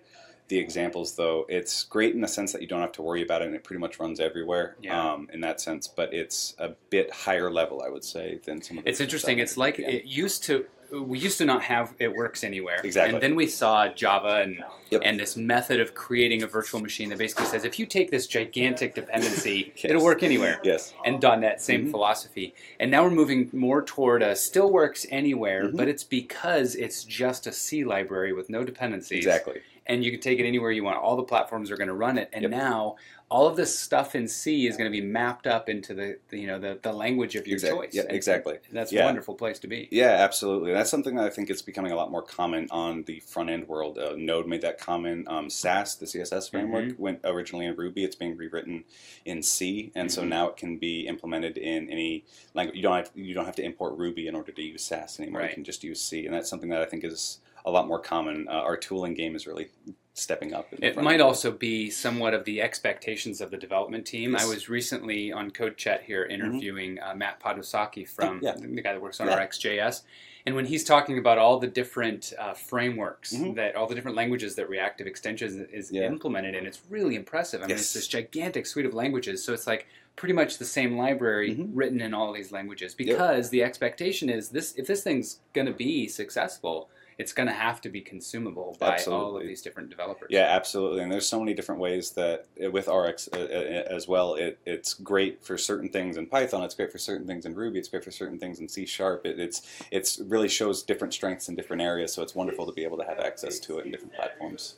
the 0.47 0.57
examples, 0.57 1.15
though. 1.15 1.45
It's 1.49 1.83
great 1.83 2.15
in 2.15 2.21
the 2.21 2.27
sense 2.27 2.53
that 2.53 2.61
you 2.61 2.67
don't 2.67 2.81
have 2.81 2.91
to 2.93 3.01
worry 3.01 3.21
about 3.21 3.41
it, 3.41 3.47
and 3.47 3.55
it 3.55 3.63
pretty 3.63 3.79
much 3.79 3.99
runs 3.99 4.19
everywhere. 4.19 4.75
Yeah. 4.81 5.13
Um, 5.13 5.29
in 5.33 5.41
that 5.41 5.59
sense, 5.61 5.87
but 5.87 6.13
it's 6.13 6.55
a 6.57 6.69
bit 6.89 7.11
higher 7.11 7.51
level, 7.51 7.81
I 7.85 7.89
would 7.89 8.03
say, 8.03 8.39
than 8.45 8.61
some 8.61 8.77
of. 8.77 8.83
the 8.83 8.89
It's 8.89 9.01
interesting. 9.01 9.39
It's 9.39 9.57
like 9.57 9.79
it 9.79 10.05
used 10.05 10.43
to. 10.45 10.65
We 10.91 11.19
used 11.19 11.37
to 11.39 11.45
not 11.45 11.63
have 11.63 11.93
it 11.99 12.13
works 12.15 12.43
anywhere. 12.43 12.79
Exactly. 12.83 13.13
And 13.15 13.21
then 13.23 13.35
we 13.35 13.47
saw 13.47 13.87
Java 13.89 14.41
and 14.43 14.63
Yep. 14.89 15.01
and 15.03 15.19
this 15.19 15.35
method 15.35 15.81
of 15.81 15.93
creating 15.93 16.43
a 16.43 16.47
virtual 16.47 16.79
machine 16.79 17.09
that 17.09 17.17
basically 17.17 17.45
says 17.45 17.65
if 17.65 17.77
you 17.77 17.85
take 17.85 18.09
this 18.09 18.25
gigantic 18.25 18.95
dependency, 18.95 19.73
Yes. 19.75 19.85
it'll 19.85 20.03
work 20.03 20.23
anywhere. 20.23 20.61
Yes. 20.63 20.93
And 21.05 21.21
.NET, 21.21 21.61
same 21.61 21.87
Mhm. 21.87 21.91
philosophy. 21.91 22.53
And 22.79 22.89
now 22.89 23.03
we're 23.03 23.09
moving 23.11 23.49
more 23.51 23.81
toward 23.81 24.23
a 24.23 24.33
still 24.35 24.71
works 24.71 25.05
anywhere, 25.11 25.65
Mhm. 25.65 25.75
but 25.77 25.87
it's 25.89 26.03
because 26.05 26.75
it's 26.75 27.03
just 27.03 27.47
a 27.47 27.51
C 27.51 27.83
library 27.83 28.31
with 28.31 28.49
no 28.49 28.63
dependencies. 28.63 29.17
Exactly. 29.25 29.61
And 29.85 30.03
you 30.05 30.11
can 30.11 30.19
take 30.21 30.39
it 30.39 30.45
anywhere 30.45 30.71
you 30.71 30.83
want. 30.83 30.97
All 30.97 31.15
the 31.17 31.23
platforms 31.23 31.69
are 31.71 31.77
going 31.77 31.87
to 31.89 31.93
run 31.93 32.17
it. 32.17 32.29
And 32.31 32.43
Yep. 32.43 32.51
now 32.51 32.95
all 33.29 33.45
of 33.45 33.57
this 33.57 33.77
stuff 33.77 34.15
in 34.15 34.25
C 34.27 34.67
is 34.67 34.77
going 34.77 34.89
to 34.89 34.97
be 35.01 35.05
mapped 35.05 35.47
up 35.47 35.67
into 35.67 35.93
the, 35.93 36.17
the 36.29 36.39
you 36.39 36.47
know 36.47 36.59
the, 36.59 36.79
the 36.81 36.93
language 36.93 37.35
of 37.35 37.45
your 37.45 37.55
Exactly. 37.55 37.87
choice. 37.87 37.93
Yeah, 37.95 38.03
And 38.03 38.11
exactly. 38.13 38.59
That's 38.71 38.91
Yeah. 38.93 39.01
a 39.03 39.05
wonderful 39.05 39.35
place 39.35 39.59
to 39.59 39.67
be. 39.67 39.89
Yeah, 39.91 40.11
absolutely. 40.11 40.71
That's 40.71 40.89
something 40.89 41.15
that 41.15 41.25
I 41.25 41.29
think 41.29 41.49
is 41.49 41.61
becoming 41.61 41.91
a 41.91 41.95
lot 41.95 42.09
more 42.09 42.21
common 42.21 42.67
on 42.71 43.03
the 43.03 43.19
front 43.19 43.49
end 43.49 43.67
world. 43.67 43.97
Uh, 43.97 44.13
Node 44.15 44.47
made 44.47 44.61
that 44.61 44.79
common. 44.79 45.25
Um, 45.27 45.49
Sass, 45.49 45.95
the 45.95 46.05
CSS 46.05 46.49
framework, 46.49 46.85
Mm-hmm. 46.85 47.01
went 47.01 47.19
originally 47.25 47.65
in 47.65 47.75
Ruby. 47.75 48.05
It's 48.05 48.15
being 48.15 48.37
rewritten 48.37 48.85
in 49.25 49.43
C, 49.43 49.91
and 49.93 50.09
so 50.11 50.21
Mhm. 50.23 50.27
now 50.29 50.47
it 50.47 50.55
can 50.57 50.77
be 50.77 51.05
implemented 51.07 51.57
in 51.57 51.89
any 51.89 52.23
language. 52.53 52.77
You 52.77 52.83
don't 52.83 52.95
have 52.95 53.11
you 53.13 53.33
don't 53.33 53.45
have 53.45 53.55
to 53.57 53.63
import 53.63 53.97
Ruby 53.97 54.27
in 54.27 54.35
order 54.35 54.53
to 54.53 54.61
use 54.61 54.83
Sass 54.85 55.19
anymore. 55.19 55.41
Right. 55.41 55.49
You 55.49 55.55
can 55.55 55.63
just 55.65 55.83
use 55.83 55.99
C, 56.01 56.25
and 56.25 56.33
that's 56.33 56.49
something 56.49 56.69
that 56.69 56.81
I 56.81 56.85
think 56.85 57.03
is 57.03 57.39
a 57.65 57.71
lot 57.71 57.87
more 57.89 57.99
common. 57.99 58.47
Uh, 58.47 58.51
our 58.53 58.77
tooling 58.77 59.13
game 59.15 59.35
is 59.35 59.45
really 59.45 59.67
stepping 60.17 60.53
up. 60.53 60.67
It 60.81 61.01
might 61.01 61.21
also 61.21 61.51
be 61.51 61.89
somewhat 61.89 62.33
of 62.33 62.43
the 62.45 62.61
expectations 62.61 63.39
of 63.39 63.51
the 63.51 63.57
development 63.57 64.05
team. 64.05 64.35
I 64.35 64.45
was 64.45 64.67
recently 64.67 65.31
on 65.31 65.51
Code 65.51 65.77
Chat 65.77 66.03
here 66.03 66.23
interviewing 66.25 66.99
uh, 66.99 67.13
Matt 67.15 67.39
Podwysocki 67.39 68.07
from 68.07 68.39
yeah. 68.41 68.55
the 68.57 68.81
guy 68.81 68.93
that 68.93 69.01
works 69.01 69.19
on 69.19 69.27
Yeah. 69.27 69.37
RxJS. 69.45 70.01
And 70.45 70.55
when 70.55 70.65
he's 70.65 70.83
talking 70.83 71.17
about 71.17 71.37
all 71.37 71.59
the 71.59 71.67
different 71.67 72.33
uh, 72.39 72.53
frameworks 72.53 73.33
Mhm. 73.33 73.55
that 73.55 73.75
all 73.75 73.85
the 73.85 73.95
different 73.95 74.15
languages 74.17 74.55
that 74.55 74.69
reactive 74.69 75.05
extensions 75.05 75.55
is 75.71 75.91
Yeah. 75.91 76.03
implemented 76.07 76.55
in, 76.55 76.65
it's 76.65 76.81
really 76.89 77.15
impressive. 77.15 77.61
I 77.61 77.63
mean, 77.65 77.71
Yes. 77.71 77.81
it's 77.81 77.93
this 77.93 78.07
gigantic 78.07 78.65
suite 78.65 78.85
of 78.85 78.93
languages. 78.93 79.43
So 79.43 79.53
it's 79.53 79.67
like 79.67 79.85
pretty 80.15 80.33
much 80.33 80.57
the 80.57 80.65
same 80.65 80.97
library 80.97 81.55
Mhm. 81.55 81.71
written 81.73 82.01
in 82.01 82.13
all 82.13 82.33
these 82.33 82.51
languages 82.51 82.95
because 82.95 83.49
the 83.51 83.61
expectation 83.61 84.29
is 84.29 84.49
this: 84.49 84.73
if 84.75 84.87
this 84.87 85.03
thing's 85.03 85.39
going 85.53 85.67
to 85.67 85.73
be 85.73 86.07
successful, 86.07 86.89
it's 87.17 87.33
going 87.33 87.47
to 87.47 87.53
have 87.53 87.81
to 87.81 87.89
be 87.89 87.99
consumable 87.99 88.77
by 88.79 88.99
all 89.07 89.37
of 89.37 89.43
these 89.43 89.61
different 89.63 89.89
developers. 89.89 90.27
Yeah, 90.29 90.43
absolutely. 90.43 91.01
And 91.01 91.11
there's 91.11 91.27
so 91.27 91.39
many 91.39 91.55
different 91.55 91.81
ways 91.81 92.11
that 92.11 92.45
uh, 92.63 92.69
with 92.69 92.87
RX 92.87 93.27
uh, 93.33 93.37
uh, 93.37 93.93
as 93.93 94.07
well, 94.07 94.35
it, 94.35 94.59
it's 94.65 94.93
great 94.93 95.43
for 95.43 95.57
certain 95.57 95.89
things 95.89 96.17
in 96.17 96.27
Python. 96.27 96.63
It's 96.63 96.75
great 96.75 96.91
for 96.91 96.99
certain 96.99 97.25
things 97.25 97.45
in 97.45 97.55
Ruby. 97.55 97.79
It's 97.79 97.87
great 97.89 98.03
for 98.03 98.11
certain 98.11 98.37
things 98.37 98.59
in 98.59 98.69
C 98.69 98.85
Sharp. 98.85 99.25
It, 99.25 99.39
it's 99.39 99.61
it's 99.91 100.19
really 100.19 100.47
shows 100.47 100.83
different 100.83 101.13
strengths 101.13 101.49
in 101.49 101.55
different 101.55 101.81
areas. 101.81 102.13
So 102.13 102.21
it's 102.21 102.35
wonderful 102.35 102.65
to 102.67 102.71
be 102.71 102.83
able 102.83 102.97
to 102.97 103.03
have 103.05 103.19
access 103.19 103.59
to 103.61 103.79
it 103.79 103.85
in 103.85 103.91
different 103.91 104.13
platforms. 104.13 104.75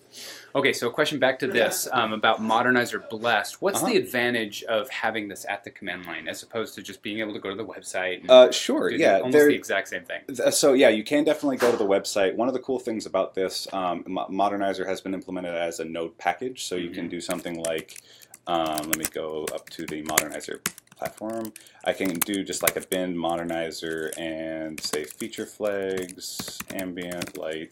Okay, 0.55 0.71
so 0.71 0.87
a 0.87 0.91
question 0.91 1.19
back 1.19 1.39
to 1.39 1.47
this 1.47 1.87
um, 1.91 2.13
about 2.13 2.39
Modernizr 2.39 3.09
Blessed. 3.09 3.61
What's 3.61 3.79
Uh-huh. 3.83 3.87
the 3.91 3.97
advantage 3.97 4.63
of 4.63 4.89
having 4.89 5.27
this 5.27 5.45
at 5.47 5.63
the 5.63 5.69
command 5.71 6.05
line 6.05 6.27
as 6.27 6.41
opposed 6.43 6.73
to 6.75 6.81
just 6.81 7.01
being 7.01 7.19
able 7.19 7.33
to 7.33 7.39
go 7.39 7.49
to 7.49 7.55
the 7.55 7.65
website? 7.65 8.21
And 8.21 8.31
Uh, 8.31 8.51
sure. 8.51 8.89
do 8.89 8.97
the- 8.97 9.03
Yeah. 9.03 9.17
almost 9.17 9.33
there- 9.33 9.47
the 9.47 9.55
exact 9.55 9.89
same 9.89 10.03
thing. 10.05 10.21
Th- 10.27 10.53
So 10.53 10.73
yeah, 10.73 10.89
you 10.89 11.03
can 11.03 11.23
definitely 11.25 11.57
go 11.57 11.69
to 11.71 11.77
the 11.77 11.85
website. 11.85 12.28
One 12.35 12.47
of 12.47 12.53
the 12.53 12.59
cool 12.59 12.79
things 12.79 13.05
about 13.05 13.35
this, 13.35 13.67
um, 13.73 14.03
Modernizr 14.05 14.85
has 14.87 15.01
been 15.01 15.13
implemented 15.13 15.55
as 15.55 15.79
a 15.79 15.85
Node 15.85 16.17
package, 16.17 16.65
so 16.65 16.75
you 16.75 16.89
can 16.89 17.07
Mhm. 17.07 17.11
do 17.11 17.21
something 17.21 17.61
like, 17.63 18.01
um, 18.47 18.89
let 18.89 18.97
me 18.97 19.05
go 19.11 19.45
up 19.53 19.69
to 19.71 19.85
the 19.85 20.03
Modernizr 20.03 20.59
platform. 20.97 21.53
I 21.85 21.93
can 21.93 22.19
do 22.19 22.43
just 22.43 22.61
like 22.61 22.75
a 22.75 22.81
bin 22.81 23.15
Modernizr 23.15 24.11
and 24.17 24.79
say 24.81 25.05
feature 25.05 25.45
flags, 25.45 26.59
ambient 26.73 27.37
light, 27.37 27.71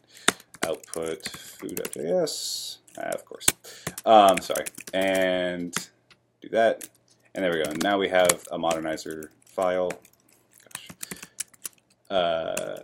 output 0.65 1.27
foo.js, 1.29 2.77
ah, 2.97 3.01
of 3.09 3.25
course. 3.25 3.47
Um, 4.05 4.39
sorry, 4.41 4.65
and 4.93 5.73
do 6.41 6.49
that, 6.49 6.87
and 7.35 7.43
there 7.43 7.51
we 7.51 7.63
go. 7.63 7.71
Now 7.81 7.97
we 7.97 8.09
have 8.09 8.47
a 8.51 8.57
Modernizr 8.57 9.29
file. 9.45 9.91
Gosh. 10.63 10.87
Uh, 12.09 12.77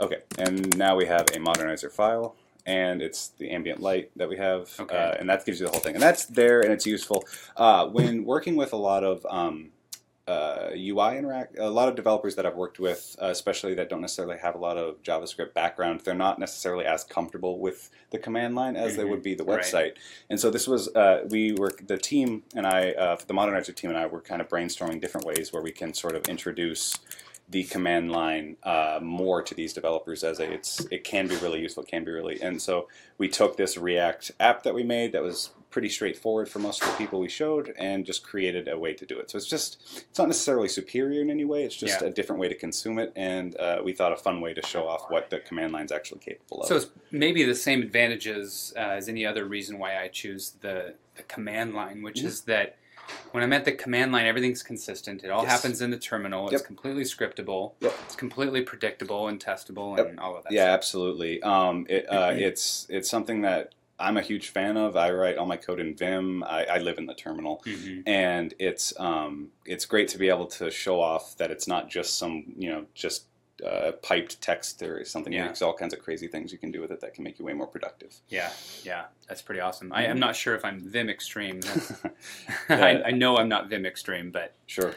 okay, 0.00 0.18
and 0.38 0.76
now 0.76 0.96
we 0.96 1.06
have 1.06 1.22
a 1.28 1.38
modernizr 1.38 1.90
file, 1.90 2.34
and 2.66 3.02
it's 3.02 3.28
the 3.28 3.50
ambient 3.50 3.80
light 3.80 4.10
that 4.16 4.28
we 4.28 4.36
have, 4.36 4.70
Okay. 4.80 4.96
uh, 4.96 5.12
and 5.18 5.28
that 5.28 5.44
gives 5.44 5.60
you 5.60 5.66
the 5.66 5.72
whole 5.72 5.80
thing, 5.80 5.94
and 5.94 6.02
that's 6.02 6.26
there, 6.26 6.60
and 6.60 6.72
it's 6.72 6.86
useful 6.86 7.24
uh, 7.56 7.86
when 7.86 8.24
working 8.24 8.56
with 8.56 8.72
a 8.72 8.76
lot 8.76 9.04
of 9.04 9.26
um, 9.30 9.70
uh, 10.26 10.70
UI 10.74 11.18
interact. 11.18 11.58
A 11.58 11.68
lot 11.68 11.86
of 11.86 11.94
developers 11.96 12.34
that 12.36 12.46
I've 12.46 12.54
worked 12.56 12.78
with, 12.80 13.14
uh, 13.20 13.26
especially 13.26 13.74
that 13.74 13.90
don't 13.90 14.00
necessarily 14.00 14.38
have 14.38 14.54
a 14.54 14.58
lot 14.58 14.78
of 14.78 15.02
JavaScript 15.02 15.52
background, 15.52 16.00
they're 16.00 16.14
not 16.14 16.38
necessarily 16.38 16.86
as 16.86 17.04
comfortable 17.04 17.58
with 17.58 17.90
the 18.10 18.16
command 18.18 18.54
line 18.54 18.74
as 18.74 18.96
they 18.96 19.02
Mhm. 19.02 19.10
would 19.10 19.22
be 19.22 19.34
the 19.34 19.44
Right. 19.44 19.62
website. 19.62 19.92
And 20.30 20.40
so 20.40 20.48
this 20.50 20.66
was 20.66 20.88
uh, 20.94 21.26
we 21.28 21.52
were 21.52 21.72
the 21.86 21.98
team 21.98 22.42
and 22.56 22.66
I, 22.66 22.92
uh, 22.92 23.16
the 23.26 23.34
modernizr 23.34 23.74
team 23.76 23.90
and 23.90 23.98
I 23.98 24.06
were 24.06 24.22
kind 24.22 24.40
of 24.40 24.48
brainstorming 24.48 24.98
different 24.98 25.26
ways 25.26 25.52
where 25.52 25.62
we 25.62 25.72
can 25.72 25.92
sort 25.92 26.16
of 26.16 26.26
introduce 26.26 26.94
the 27.54 27.62
command 27.62 28.10
line 28.10 28.56
uh, 28.64 28.98
more 29.00 29.40
to 29.40 29.54
these 29.54 29.72
developers 29.72 30.24
as 30.24 30.40
a, 30.40 30.50
it's 30.52 30.84
it 30.90 31.04
can 31.04 31.28
be 31.28 31.36
really 31.36 31.60
useful, 31.60 31.84
it 31.84 31.88
can 31.88 32.02
be 32.04 32.10
really. 32.10 32.42
And 32.42 32.60
so 32.60 32.88
we 33.16 33.28
took 33.28 33.56
this 33.56 33.78
React 33.78 34.32
app 34.40 34.64
that 34.64 34.74
we 34.74 34.82
made 34.82 35.12
that 35.12 35.22
was 35.22 35.50
pretty 35.70 35.88
straightforward 35.88 36.48
for 36.48 36.58
most 36.58 36.82
of 36.82 36.88
the 36.88 36.94
people 36.96 37.20
we 37.20 37.28
showed, 37.28 37.72
and 37.78 38.04
just 38.04 38.24
created 38.24 38.66
a 38.66 38.76
way 38.76 38.92
to 38.92 39.06
do 39.06 39.16
it. 39.20 39.30
So 39.30 39.36
it's 39.38 39.46
just 39.46 39.78
it's 40.10 40.18
not 40.18 40.26
necessarily 40.26 40.66
superior 40.66 41.22
in 41.22 41.30
any 41.30 41.44
way. 41.44 41.62
It's 41.62 41.76
just 41.76 42.00
Yeah. 42.00 42.08
a 42.08 42.10
different 42.10 42.40
way 42.40 42.48
to 42.48 42.56
consume 42.56 42.98
it, 42.98 43.12
and 43.14 43.56
uh, 43.56 43.82
we 43.84 43.92
thought 43.92 44.12
a 44.12 44.16
fun 44.16 44.40
way 44.40 44.52
to 44.52 44.66
show 44.66 44.88
off 44.88 45.08
what 45.08 45.30
the 45.30 45.38
command 45.38 45.72
line's 45.72 45.92
actually 45.92 46.20
capable 46.20 46.62
of. 46.62 46.66
So 46.66 46.74
it's 46.74 46.88
maybe 47.12 47.44
the 47.44 47.54
same 47.54 47.82
advantages 47.82 48.72
uh, 48.76 48.80
as 48.98 49.08
any 49.08 49.24
other 49.24 49.44
reason 49.44 49.78
why 49.78 49.96
I 50.02 50.08
choose 50.08 50.54
the, 50.60 50.94
the 51.14 51.22
command 51.22 51.72
line, 51.74 52.02
which 52.02 52.20
Mhm. 52.22 52.24
is 52.26 52.40
that 52.42 52.76
when 53.32 53.42
I'm 53.42 53.52
at 53.52 53.64
the 53.64 53.72
command 53.72 54.12
line, 54.12 54.26
everything's 54.26 54.62
consistent. 54.62 55.24
It 55.24 55.30
all 55.30 55.42
Yes. 55.42 55.50
happens 55.52 55.80
in 55.82 55.90
the 55.90 55.98
terminal. 55.98 56.44
It's 56.48 56.52
Yep. 56.60 56.64
completely 56.66 57.02
scriptable. 57.04 57.72
Yep. 57.80 57.92
It's 58.04 58.16
completely 58.16 58.62
predictable 58.62 59.28
and 59.28 59.38
testable 59.44 59.96
Yep. 59.96 60.08
and 60.08 60.20
all 60.20 60.36
of 60.36 60.44
that. 60.44 60.52
Yeah, 60.52 60.64
stuff. 60.64 60.74
absolutely. 60.74 61.42
Um, 61.42 61.86
it, 61.88 62.06
uh, 62.08 62.32
it's 62.36 62.86
it's 62.88 63.08
something 63.10 63.42
that 63.42 63.74
I'm 63.98 64.16
a 64.16 64.22
huge 64.22 64.48
fan 64.48 64.76
of. 64.76 64.96
I 64.96 65.10
write 65.12 65.36
all 65.36 65.46
my 65.46 65.56
code 65.56 65.78
in 65.78 65.94
Vim. 65.94 66.42
I, 66.42 66.64
I 66.66 66.78
live 66.78 66.98
in 66.98 67.06
the 67.06 67.14
terminal, 67.14 67.62
Mhm. 67.64 68.02
and 68.06 68.52
it's 68.58 68.92
um, 68.98 69.50
it's 69.64 69.86
great 69.86 70.08
to 70.08 70.18
be 70.18 70.28
able 70.28 70.46
to 70.46 70.70
show 70.70 71.00
off 71.00 71.36
that 71.36 71.50
it's 71.52 71.68
not 71.68 71.88
just 71.90 72.16
some 72.18 72.54
you 72.56 72.70
know 72.70 72.86
just 72.94 73.26
uh, 73.64 73.92
piped 74.02 74.40
text 74.40 74.82
or 74.82 75.04
something. 75.04 75.32
Yeah. 75.32 75.44
There's 75.46 75.62
all 75.62 75.74
kinds 75.74 75.92
of 75.94 76.00
crazy 76.00 76.26
things 76.26 76.50
you 76.52 76.58
can 76.58 76.70
do 76.72 76.80
with 76.80 76.90
it 76.90 77.00
that 77.00 77.14
can 77.14 77.22
make 77.24 77.38
you 77.38 77.44
way 77.44 77.52
more 77.52 77.66
productive. 77.66 78.14
Yeah, 78.28 78.50
yeah, 78.82 79.04
that's 79.28 79.42
pretty 79.42 79.60
awesome. 79.60 79.92
I 79.92 80.02
Mm-hmm. 80.02 80.10
am 80.12 80.18
not 80.18 80.34
sure 80.36 80.54
if 80.54 80.64
I'm 80.64 80.80
Vim 80.80 81.08
Extreme. 81.08 81.60
I, 82.68 83.02
I 83.06 83.10
know 83.10 83.36
I'm 83.36 83.48
not 83.48 83.68
Vim 83.68 83.86
Extreme, 83.86 84.30
but 84.32 84.54
sure, 84.66 84.94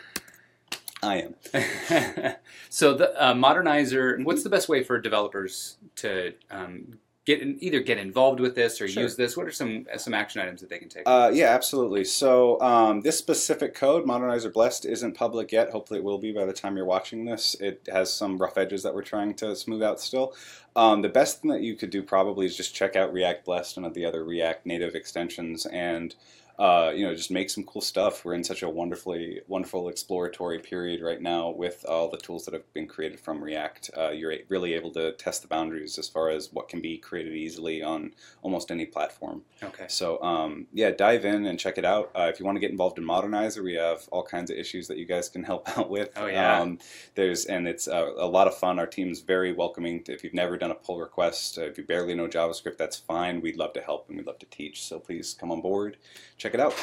I 1.04 1.22
am. 1.22 1.36
so 2.70 2.94
the 2.94 3.14
uh, 3.22 3.34
modernizr. 3.34 4.14
Mm-hmm. 4.16 4.24
What's 4.24 4.44
the 4.44 4.50
best 4.50 4.68
way 4.70 4.84
for 4.84 5.00
developers 5.00 5.78
to 5.98 6.34
um, 6.50 7.00
get 7.28 7.42
in, 7.42 7.58
either 7.60 7.82
get 7.82 7.98
involved 7.98 8.40
with 8.40 8.56
this 8.56 8.80
or 8.80 8.88
Sure. 8.88 9.04
use 9.04 9.18
this? 9.18 9.36
What 9.36 9.46
are 9.46 9.52
some 9.52 9.86
some 9.98 10.14
action 10.14 10.42
items 10.42 10.62
that 10.62 10.70
they 10.70 10.80
can 10.80 10.88
take? 10.88 11.04
Uh, 11.06 11.30
yeah, 11.32 11.48
absolutely. 11.54 12.06
So 12.06 12.60
um, 12.62 13.02
this 13.02 13.18
specific 13.18 13.76
code, 13.76 14.06
Modernizr 14.06 14.52
Blessed, 14.52 14.86
isn't 14.86 15.14
public 15.14 15.52
yet. 15.52 15.70
Hopefully, 15.72 16.00
it 16.00 16.04
will 16.04 16.18
be 16.18 16.32
by 16.32 16.46
the 16.46 16.54
time 16.54 16.78
you're 16.78 16.86
watching 16.86 17.26
this. 17.26 17.56
It 17.60 17.88
has 17.92 18.12
some 18.12 18.38
rough 18.38 18.58
edges 18.58 18.82
that 18.84 18.96
we're 18.96 19.04
trying 19.04 19.36
to 19.36 19.56
smooth 19.56 19.84
out 19.84 20.00
still. 20.00 20.34
Um, 20.76 21.02
the 21.02 21.10
best 21.10 21.42
thing 21.42 21.52
that 21.52 21.62
you 21.62 21.76
could 21.76 21.90
do 21.90 22.02
probably 22.02 22.46
is 22.46 22.56
just 22.56 22.74
check 22.74 22.96
out 22.96 23.12
React 23.12 23.46
Blessed 23.46 23.78
and 23.78 23.94
the 23.94 24.06
other 24.06 24.24
React 24.24 24.66
native 24.66 24.96
extensions, 24.96 25.66
and 25.66 26.16
uh, 26.60 26.92
you 26.96 27.06
know 27.06 27.14
just 27.14 27.32
make 27.32 27.50
some 27.50 27.64
cool 27.64 27.82
stuff. 27.82 28.26
We're 28.26 28.34
in 28.34 28.44
such 28.44 28.64
a 28.64 28.70
wonderfully 28.70 29.42
wonderful 29.48 29.90
exploratory 29.90 30.60
period 30.60 31.02
right 31.02 31.22
now 31.22 31.50
with 31.50 31.86
all 31.88 32.10
the 32.10 32.18
tools 32.18 32.46
that 32.46 32.54
have 32.54 32.72
been 32.74 32.88
created 32.88 33.20
from 33.20 33.44
React. 33.44 33.92
Uh, 33.96 34.10
you're 34.10 34.34
really 34.50 34.74
able 34.74 34.92
to 34.92 35.14
test 35.14 35.42
the 35.42 35.48
boundaries 35.48 35.98
as 35.98 36.08
far 36.08 36.30
as 36.30 36.52
what 36.52 36.68
can 36.70 36.82
be 36.82 36.98
created 36.98 37.34
easily 37.34 37.84
on 37.84 38.12
almost 38.42 38.72
any 38.72 38.86
platform. 38.86 39.44
okay. 39.64 39.86
So 39.88 40.22
um, 40.22 40.68
yeah, 40.74 40.92
dive 40.92 41.26
in 41.26 41.46
and 41.46 41.60
check 41.60 41.78
it 41.78 41.86
out. 41.86 42.12
Uh, 42.16 42.30
if 42.34 42.40
you 42.40 42.46
want 42.46 42.56
to 42.56 42.60
get 42.60 42.72
involved 42.72 42.98
in 42.98 43.06
Modernizer, 43.06 43.64
we 43.64 43.76
have 43.76 44.08
all 44.12 44.24
kinds 44.24 44.50
of 44.50 44.58
issues 44.58 44.88
that 44.88 44.98
you 44.98 45.06
guys 45.06 45.30
can 45.30 45.44
help 45.52 45.70
out 45.78 45.90
with. 45.90 46.10
Oh, 46.16 46.26
yeah. 46.26 46.60
Um, 46.60 46.80
there's 47.16 47.46
and 47.46 47.68
it's 47.68 47.88
uh, 47.88 48.14
a 48.18 48.28
lot 48.28 48.48
of 48.48 48.58
fun. 48.58 48.80
Our 48.80 48.88
team's 48.88 49.22
very 49.22 49.54
welcoming. 49.54 50.04
If 50.08 50.24
you've 50.24 50.34
never 50.34 50.58
done 50.58 50.72
a 50.72 50.76
pull 50.76 51.00
request, 51.00 51.58
uh, 51.58 51.64
if 51.64 51.78
you 51.78 51.84
barely 51.84 52.16
know 52.16 52.28
JavaScript, 52.28 52.78
that's 52.78 52.98
fine. 52.98 53.42
We'd 53.42 53.58
love 53.58 53.74
to 53.74 53.82
help 53.82 54.08
and 54.10 54.18
we'd 54.18 54.28
love 54.28 54.40
to 54.40 54.46
teach. 54.48 54.84
So 54.84 55.00
please 55.00 55.36
come 55.40 55.52
on 55.52 55.62
board, 55.62 55.98
check 56.38 56.47
it 56.54 56.60
out. 56.60 56.76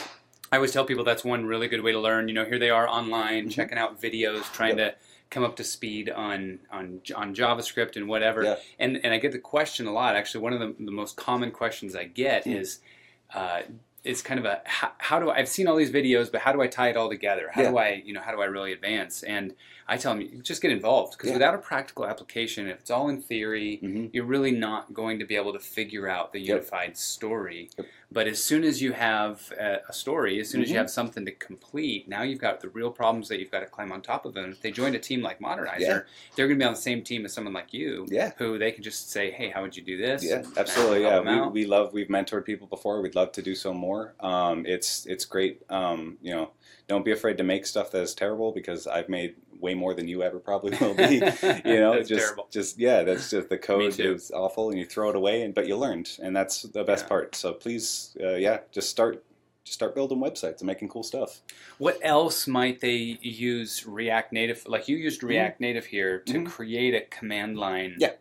I 0.53 0.57
always 0.57 0.73
tell 0.73 0.85
people 0.85 1.05
that's 1.05 1.25
one 1.25 1.47
really 1.47 1.69
good 1.69 1.83
way 1.83 1.93
to 1.93 1.99
learn. 2.01 2.29
You 2.29 2.35
know, 2.35 2.45
here 2.45 2.59
they 2.59 2.71
are 2.71 2.89
online 2.89 3.47
Mhm. 3.49 3.53
checking 3.53 3.79
out 3.79 4.01
videos, 4.01 4.45
trying 4.53 4.77
to 4.77 4.95
come 5.31 5.43
up 5.43 5.57
to 5.57 5.65
speed 5.65 6.11
on 6.11 6.61
on 6.71 7.01
on 7.17 7.35
JavaScript 7.35 7.97
and 7.97 8.07
whatever. 8.09 8.43
Yeah. 8.45 8.57
And 8.79 9.01
and 9.05 9.13
I 9.13 9.19
get 9.19 9.33
the 9.33 9.39
question 9.39 9.87
a 9.87 9.93
lot. 9.93 10.15
Actually, 10.17 10.43
one 10.43 10.53
of 10.53 10.61
the, 10.61 10.75
the 10.85 10.93
most 10.93 11.17
common 11.17 11.51
questions 11.51 11.97
I 11.97 12.05
get 12.05 12.45
Mm. 12.45 12.61
is. 12.61 12.81
Uh, 13.35 13.63
it's 14.05 14.21
kind 14.21 14.39
of 14.39 14.45
a 14.45 14.61
how, 14.67 14.93
how 14.99 15.19
do 15.19 15.31
I, 15.31 15.39
I've 15.39 15.49
seen 15.49 15.67
all 15.67 15.77
these 15.77 15.91
videos, 15.91 16.31
but 16.31 16.43
how 16.43 16.53
do 16.53 16.61
I 16.61 16.67
tie 16.67 16.91
it 16.91 16.97
all 16.97 17.09
together? 17.09 17.49
How 17.51 17.63
do 17.63 17.79
I, 17.79 18.03
you 18.05 18.13
know, 18.13 18.21
how 18.21 18.33
do 18.33 18.43
I 18.43 18.45
really 18.45 18.71
advance? 18.75 19.23
And 19.23 19.55
I 19.89 19.97
tell 19.97 20.15
them, 20.15 20.43
just 20.43 20.61
get 20.61 20.71
involved 20.71 21.13
because 21.13 21.29
Yeah. 21.31 21.37
without 21.37 21.55
a 21.55 21.59
practical 21.59 22.05
application, 22.07 22.69
if 22.69 22.81
it's 22.81 22.91
all 22.91 23.09
in 23.09 23.23
theory, 23.23 23.77
hmm 23.79 24.07
you're 24.13 24.27
really 24.27 24.51
not 24.51 24.93
going 24.93 25.19
to 25.21 25.25
be 25.25 25.37
able 25.37 25.55
to 25.55 25.59
figure 25.59 26.07
out 26.07 26.35
the 26.35 26.39
Yep. 26.41 26.49
unified 26.49 26.99
story. 26.99 27.71
Yep. 27.79 27.87
But 28.15 28.29
as 28.29 28.43
soon 28.43 28.63
as 28.63 28.81
you 28.81 28.93
have 28.93 29.53
a, 29.59 29.93
story, 29.93 30.39
as 30.41 30.49
soon 30.49 30.63
as 30.63 30.69
you 30.71 30.77
Mhm. 30.77 30.79
have 30.79 30.91
something 30.91 31.25
to 31.27 31.33
complete, 31.33 32.07
now 32.09 32.23
you've 32.23 32.39
got 32.39 32.61
the 32.61 32.69
real 32.69 32.93
problems 32.93 33.29
that 33.29 33.41
you've 33.41 33.51
got 33.51 33.61
to 33.61 33.67
climb 33.67 33.91
on 33.91 34.03
top 34.03 34.25
of. 34.25 34.37
And 34.37 34.53
if 34.53 34.63
they 34.63 34.71
join 34.71 34.95
a 34.95 35.01
team 35.01 35.21
like 35.21 35.41
Modernizr, 35.41 35.81
Yeah. 35.81 36.01
they're 36.37 36.47
going 36.47 36.59
to 36.61 36.63
be 36.63 36.65
on 36.65 36.75
the 36.75 36.81
same 36.81 37.03
team 37.03 37.25
as 37.25 37.33
someone 37.33 37.53
like 37.53 37.75
you, 37.75 38.07
Yeah. 38.09 38.31
who 38.39 38.57
they 38.57 38.71
can 38.71 38.85
just 38.85 39.11
say, 39.11 39.33
"Hey, 39.33 39.49
how 39.49 39.63
would 39.63 39.77
you 39.77 39.83
do 39.83 39.97
this?" 39.97 40.23
Yeah, 40.25 40.45
absolutely. 40.57 41.03
Yeah, 41.03 41.21
we, 41.49 41.63
we 41.63 41.67
love 41.67 41.93
we've 41.93 42.07
mentored 42.09 42.45
people 42.45 42.69
before. 42.69 43.01
We'd 43.03 43.17
love 43.17 43.33
to 43.33 43.43
do 43.43 43.57
so 43.57 43.75
more. 43.75 44.15
Um, 44.21 44.65
it's 44.65 45.07
it's 45.07 45.25
great. 45.25 45.63
Um, 45.69 46.17
you 46.23 46.33
know, 46.33 46.53
don't 46.87 47.05
be 47.05 47.11
afraid 47.11 47.37
to 47.39 47.45
make 47.45 47.67
stuff 47.67 47.91
that 47.91 48.03
is 48.03 48.15
terrible 48.15 48.53
because 48.53 48.87
I've 48.87 49.09
made 49.09 49.35
way 49.65 49.75
more 49.75 49.95
than 49.95 50.07
you 50.07 50.23
ever 50.23 50.39
probably 50.39 50.77
will 50.81 50.95
be. 50.95 51.15
you 51.17 51.81
know, 51.81 51.99
just 52.03 52.11
terrible. 52.27 52.47
just 52.51 52.79
yeah, 52.79 53.03
that's 53.03 53.31
just 53.31 53.49
the 53.49 53.59
code 53.71 53.99
is 53.99 54.31
awful 54.31 54.69
and 54.71 54.79
you 54.79 54.85
throw 54.85 55.09
it 55.11 55.17
away 55.17 55.43
and 55.43 55.55
but 55.55 55.67
you 55.67 55.77
learned 55.77 56.09
and 56.23 56.37
that's 56.37 56.63
the 56.63 56.85
best 56.85 57.05
Yeah. 57.05 57.09
part. 57.09 57.35
So 57.35 57.53
please, 57.55 58.17
uh, 58.23 58.35
yeah, 58.35 58.59
just 58.71 58.91
start 58.91 59.25
just 59.65 59.75
start 59.79 59.95
building 59.95 60.19
websites 60.19 60.59
and 60.59 60.67
making 60.67 60.91
cool 60.91 61.03
stuff. 61.03 61.41
What 61.79 61.99
else 62.03 62.47
might 62.47 62.81
they 62.83 63.19
use 63.23 63.87
React 63.87 64.33
Native? 64.35 64.67
Like 64.67 64.89
you 64.89 64.97
used 64.99 65.23
React 65.25 65.59
Native 65.61 65.87
here 65.87 66.19
to 66.21 66.35
Mhm. 66.41 66.47
create 66.47 66.95
a 66.95 67.01
command 67.01 67.57
line 67.59 67.97
Yeah. 67.99 68.13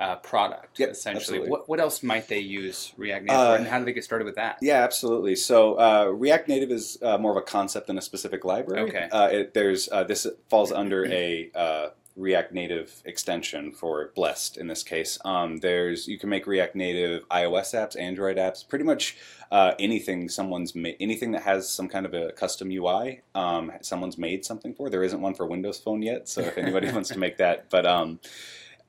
Uh, 0.00 0.16
product, 0.16 0.78
Yep, 0.80 0.90
essentially. 0.90 1.20
absolutely. 1.20 1.50
What, 1.50 1.68
what 1.68 1.78
else 1.78 2.02
might 2.02 2.26
they 2.26 2.38
use 2.40 2.92
React 2.96 3.26
Native 3.26 3.38
Uh, 3.40 3.52
for, 3.52 3.58
and 3.58 3.66
how 3.68 3.78
do 3.78 3.84
they 3.84 3.92
get 3.92 4.02
started 4.04 4.24
with 4.24 4.36
that? 4.36 4.56
Yeah, 4.62 4.82
absolutely. 4.82 5.36
So 5.36 5.74
uh, 5.74 6.06
React 6.06 6.48
Native 6.48 6.70
is 6.72 6.98
uh, 7.02 7.18
more 7.18 7.30
of 7.32 7.36
a 7.36 7.42
concept 7.42 7.86
than 7.86 7.98
a 7.98 8.02
specific 8.02 8.44
library. 8.44 8.88
Okay. 8.88 9.08
Uh, 9.12 9.28
it, 9.28 9.54
there's 9.54 9.88
uh, 9.92 10.04
this 10.04 10.26
falls 10.48 10.72
under 10.72 11.04
a 11.06 11.50
uh, 11.54 11.88
React 12.16 12.52
Native 12.52 13.02
extension 13.04 13.72
for 13.72 14.10
Blessed 14.14 14.56
in 14.56 14.66
this 14.68 14.82
case. 14.82 15.18
Um, 15.24 15.58
there's 15.58 16.08
you 16.08 16.18
can 16.18 16.28
make 16.30 16.46
React 16.46 16.74
Native 16.76 17.28
iOS 17.28 17.74
apps, 17.74 17.98
Android 17.98 18.36
apps, 18.38 18.66
pretty 18.66 18.84
much 18.84 19.16
uh, 19.52 19.74
anything 19.78 20.28
someone's 20.30 20.74
ma- 20.74 20.90
anything 20.98 21.32
that 21.32 21.42
has 21.42 21.68
some 21.68 21.88
kind 21.88 22.06
of 22.06 22.14
a 22.14 22.32
custom 22.32 22.70
UI. 22.70 23.20
Um, 23.34 23.70
someone's 23.82 24.16
made 24.18 24.44
something 24.46 24.74
for. 24.74 24.88
There 24.90 25.04
isn't 25.04 25.20
one 25.20 25.34
for 25.34 25.46
Windows 25.46 25.78
Phone 25.78 26.02
yet, 26.02 26.28
so 26.28 26.40
if 26.40 26.56
anybody 26.58 26.90
wants 26.92 27.10
to 27.10 27.18
make 27.18 27.36
that, 27.36 27.68
but 27.70 27.84
um, 27.86 28.18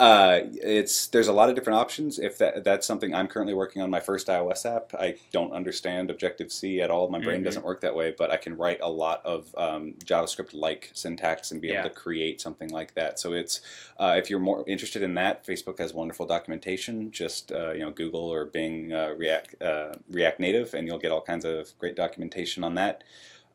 uh, 0.02 0.40
it's 0.54 1.06
there's 1.08 1.28
a 1.28 1.34
lot 1.34 1.50
of 1.50 1.54
different 1.56 1.78
options. 1.78 2.18
If 2.18 2.40
that 2.40 2.64
that's 2.64 2.88
something 2.88 3.14
I'm 3.14 3.28
currently 3.28 3.54
working 3.54 3.84
on 3.84 3.92
my 3.92 4.00
first 4.00 4.26
iOS 4.28 4.66
app, 4.66 4.96
I 4.96 5.18
don't 5.32 5.52
understand 5.54 6.10
Objective 6.10 6.52
C 6.52 6.82
at 6.82 6.90
all. 6.90 7.08
My 7.10 7.20
brain 7.20 7.42
Mhm. 7.42 7.44
doesn't 7.44 7.64
work 7.64 7.82
that 7.82 7.96
way, 7.96 8.16
but 8.18 8.32
I 8.32 8.38
can 8.38 8.58
write 8.58 8.80
a 8.82 8.90
lot 8.90 9.24
of 9.24 9.54
um, 9.58 9.94
JavaScript-like 10.04 10.90
syntax 10.94 11.52
and 11.52 11.62
be 11.62 11.68
Yeah. 11.68 11.82
able 11.82 11.90
to 11.90 11.96
create 11.96 12.42
something 12.42 12.70
like 12.70 12.96
that. 12.96 13.20
So 13.20 13.34
it's 13.34 13.62
uh, 14.00 14.16
if 14.18 14.32
you're 14.32 14.40
more 14.40 14.64
interested 14.68 15.04
in 15.04 15.14
that, 15.14 15.46
Facebook 15.46 15.78
has 15.78 15.94
wonderful 15.94 16.26
documentation. 16.26 17.12
Just 17.12 17.52
uh, 17.52 17.74
you 17.74 17.82
know 17.82 17.92
Google 17.92 18.28
or 18.28 18.46
Bing 18.46 18.92
uh, 18.92 19.10
React 19.16 19.62
uh, 19.62 19.94
React 20.10 20.40
Native, 20.40 20.74
and 20.74 20.88
you'll 20.88 20.98
get 20.98 21.12
all 21.12 21.22
kinds 21.22 21.46
of 21.46 21.78
great 21.78 21.96
documentation 21.96 22.64
on 22.64 22.74
that. 22.74 23.04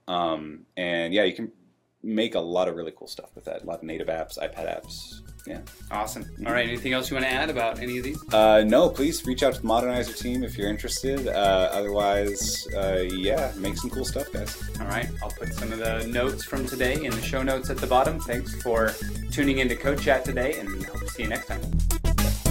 Um, 0.07 0.67
and 0.76 1.12
yeah, 1.12 1.25
you 1.25 1.35
can 1.35 1.50
make 2.05 2.37
a 2.37 2.41
lot 2.41 2.69
of 2.69 2.76
really 2.76 2.93
cool 2.97 3.09
stuff 3.09 3.31
with 3.35 3.47
that. 3.47 3.65
A 3.65 3.67
lot 3.67 3.79
of 3.79 3.83
native 3.83 4.07
apps, 4.07 4.38
iPad 4.38 4.69
apps. 4.73 5.23
Yeah. 5.47 5.61
Awesome. 5.91 6.29
All 6.45 6.53
right. 6.53 6.69
Anything 6.69 6.93
else 6.93 7.11
you 7.11 7.15
want 7.15 7.26
to 7.26 7.33
add 7.33 7.50
about 7.50 7.79
any 7.79 7.99
of 7.99 8.05
these? 8.05 8.19
Uh, 8.35 8.65
no, 8.67 8.88
please 8.88 9.25
reach 9.26 9.43
out 9.43 9.55
to 9.55 9.62
the 9.62 9.69
Modernizr 9.69 10.19
team 10.19 10.43
if 10.43 10.59
you're 10.59 10.69
interested. 10.69 11.29
Uh, 11.29 11.71
otherwise, 11.73 12.67
uh, 12.75 13.05
yeah, 13.11 13.53
make 13.57 13.76
some 13.76 13.91
cool 13.91 14.05
stuff, 14.05 14.33
guys. 14.33 14.62
All 14.81 14.87
right. 14.87 15.09
I'll 15.23 15.31
put 15.31 15.55
some 15.55 15.73
of 15.73 15.79
the 15.79 16.07
notes 16.09 16.45
from 16.45 16.67
today 16.67 17.05
in 17.05 17.12
the 17.12 17.23
show 17.23 17.43
notes 17.43 17.71
at 17.71 17.79
the 17.79 17.87
bottom. 17.87 18.19
Thanks 18.21 18.61
for 18.62 18.93
tuning 19.31 19.59
into 19.59 19.76
Code 19.76 20.00
Chat 20.00 20.25
today, 20.25 20.59
and 20.59 20.85
hope 20.87 21.00
to 21.00 21.09
see 21.09 21.23
you 21.23 21.29
next 21.29 21.47
time. 21.47 22.46